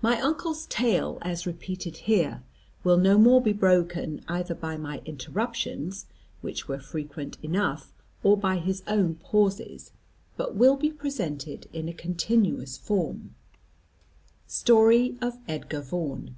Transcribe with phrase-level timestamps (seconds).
[0.00, 2.44] My uncle's tale, as repeated here,
[2.84, 6.06] will no more be broken either by my interruptions,
[6.40, 7.92] which were frequent enough,
[8.22, 9.90] or by his own pauses,
[10.36, 13.34] but will be presented in a continuous form.
[14.46, 16.36] STORY OF EDGAR VAUGHAN.